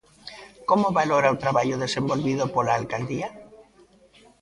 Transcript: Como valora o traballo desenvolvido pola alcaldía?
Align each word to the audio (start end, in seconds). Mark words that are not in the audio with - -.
Como 0.69 0.95
valora 0.99 1.33
o 1.35 1.39
traballo 1.43 1.81
desenvolvido 1.83 2.43
pola 2.55 2.77
alcaldía? 2.79 3.29